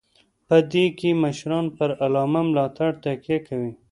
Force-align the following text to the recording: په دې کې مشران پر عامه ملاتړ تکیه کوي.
په 0.47 0.57
دې 0.71 0.85
کې 0.97 1.09
مشران 1.23 1.65
پر 1.77 1.89
عامه 2.03 2.41
ملاتړ 2.49 2.89
تکیه 3.03 3.37
کوي. 3.47 3.71